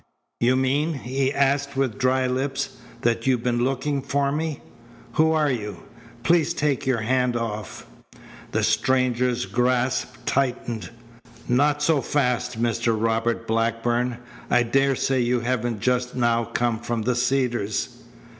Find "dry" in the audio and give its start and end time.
1.99-2.25